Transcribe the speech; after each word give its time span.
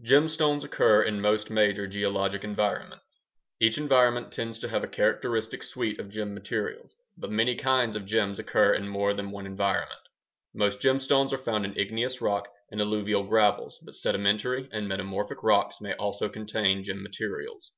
Gemstones 0.00 0.62
occur 0.62 1.02
in 1.02 1.20
most 1.20 1.50
major 1.50 1.84
geologic 1.88 2.44
environments. 2.44 3.24
Each 3.58 3.76
environment 3.76 4.30
tends 4.30 4.56
to 4.60 4.68
have 4.68 4.84
a 4.84 4.86
characteristic 4.86 5.64
suite 5.64 5.98
of 5.98 6.10
gem 6.10 6.32
materials, 6.32 6.94
but 7.18 7.32
many 7.32 7.56
kinds 7.56 7.96
of 7.96 8.06
gems 8.06 8.38
occur 8.38 8.72
in 8.72 8.86
more 8.86 9.14
than 9.14 9.32
one 9.32 9.46
environment. 9.46 10.02
Most 10.54 10.78
gemstones 10.78 11.32
are 11.32 11.38
found 11.38 11.64
in 11.64 11.76
igneous 11.76 12.20
rocks 12.20 12.50
and 12.70 12.80
alluvial 12.80 13.24
gravels, 13.24 13.80
but 13.82 13.96
sedimentary 13.96 14.68
and 14.70 14.86
metamorphic 14.86 15.42
rocks 15.42 15.80
may 15.80 15.92
also 15.94 16.28
contain 16.28 16.84
gem 16.84 17.02
materials. 17.02 17.72